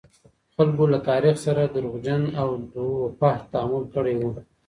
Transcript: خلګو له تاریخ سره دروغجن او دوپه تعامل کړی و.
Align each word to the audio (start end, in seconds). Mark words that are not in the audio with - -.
خلګو 0.55 0.85
له 0.93 0.99
تاریخ 1.09 1.35
سره 1.45 1.61
دروغجن 1.75 2.23
او 2.41 2.49
دوپه 2.73 3.31
تعامل 3.51 3.83
کړی 3.93 4.15
و. 4.17 4.23